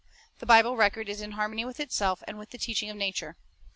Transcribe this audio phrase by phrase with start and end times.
[0.39, 3.37] The Bible record is in harmony with itself and with the teaching of nature.